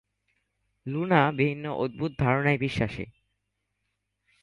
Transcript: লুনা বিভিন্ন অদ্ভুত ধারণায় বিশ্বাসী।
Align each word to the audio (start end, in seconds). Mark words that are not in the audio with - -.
লুনা 0.85 1.21
বিভিন্ন 1.31 1.65
অদ্ভুত 1.75 2.11
ধারণায় 2.19 2.57
বিশ্বাসী। 2.57 3.05